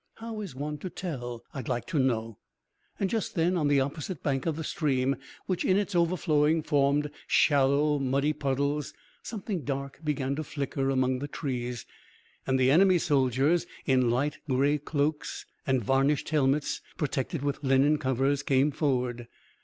[0.15, 2.39] How is one to tell I'd like to know."
[3.05, 7.99] Just then on the opposite bank of the stream which in its overflowing formed shallow
[7.99, 11.85] muddy puddles something dark began to flicker among the trees,
[12.47, 18.41] and the enemy soldiers in light grey cloaks, and varnished helmets protected with linen covers
[18.41, 19.27] came forward.